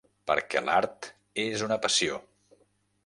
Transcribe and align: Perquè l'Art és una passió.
Perquè 0.29 0.61
l'Art 0.69 1.09
és 1.45 1.67
una 1.69 1.79
passió. 1.87 2.21